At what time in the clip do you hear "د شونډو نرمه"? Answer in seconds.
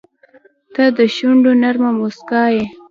0.97-1.91